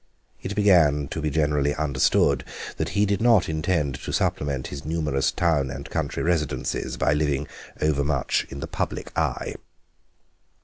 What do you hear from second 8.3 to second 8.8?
in the